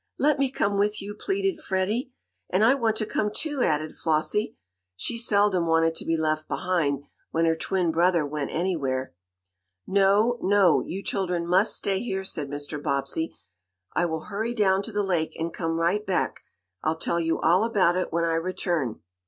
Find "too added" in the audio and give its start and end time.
3.31-3.95